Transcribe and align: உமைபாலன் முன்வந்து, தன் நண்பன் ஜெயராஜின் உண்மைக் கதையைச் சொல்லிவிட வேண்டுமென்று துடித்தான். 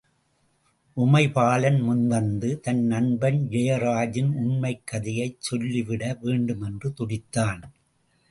உமைபாலன் 0.97 1.77
முன்வந்து, 1.81 2.59
தன் 2.59 2.81
நண்பன் 2.85 3.47
ஜெயராஜின் 3.49 4.33
உண்மைக் 4.35 4.81
கதையைச் 4.85 5.41
சொல்லிவிட 5.41 6.17
வேண்டுமென்று 6.21 6.93
துடித்தான். 6.99 7.61